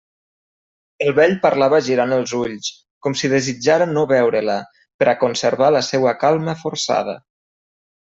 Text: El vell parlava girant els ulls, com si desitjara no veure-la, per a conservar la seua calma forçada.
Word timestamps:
El 1.05 1.11
vell 1.19 1.35
parlava 1.43 1.81
girant 1.87 2.15
els 2.17 2.33
ulls, 2.39 2.71
com 3.09 3.17
si 3.21 3.31
desitjara 3.35 3.89
no 3.93 4.09
veure-la, 4.15 4.59
per 5.03 5.11
a 5.15 5.19
conservar 5.25 5.73
la 5.79 5.87
seua 5.93 6.19
calma 6.27 6.61
forçada. 6.67 7.21